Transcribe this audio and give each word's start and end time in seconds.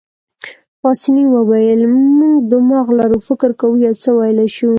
پاسیني 0.81 1.25
وویل: 1.35 1.81
موږ 2.17 2.35
دماغ 2.51 2.87
لرو، 2.99 3.17
فکر 3.29 3.51
کوو، 3.59 3.81
یو 3.85 3.95
څه 4.03 4.09
ویلای 4.17 4.49
شو. 4.55 4.69